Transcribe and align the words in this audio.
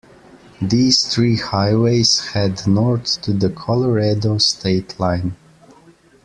These 0.59 1.05
three 1.13 1.37
highways 1.37 2.29
head 2.29 2.65
north 2.65 3.21
to 3.21 3.33
the 3.33 3.51
Colorado 3.51 4.39
state 4.39 4.99
line. 4.99 5.35